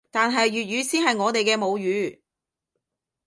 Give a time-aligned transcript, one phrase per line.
[0.09, 2.19] 但係粵語先係我哋嘅母語